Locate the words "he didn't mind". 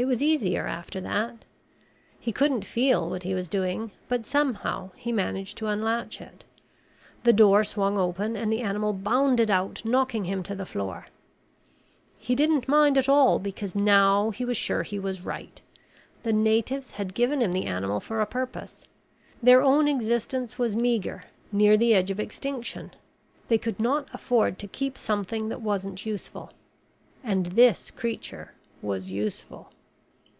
12.16-12.96